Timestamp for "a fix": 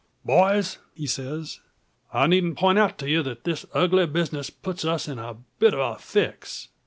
5.91-6.69